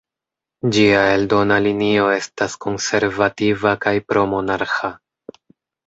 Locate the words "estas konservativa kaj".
2.15-3.97